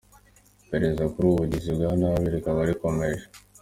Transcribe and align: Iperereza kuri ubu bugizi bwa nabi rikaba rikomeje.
Iperereza 0.63 1.05
kuri 1.13 1.25
ubu 1.27 1.39
bugizi 1.41 1.69
bwa 1.77 1.91
nabi 1.99 2.25
rikaba 2.33 2.59
rikomeje. 2.69 3.25